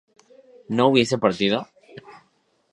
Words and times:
¿no 0.75 0.87
hubiese 0.87 1.19
partido? 1.25 1.67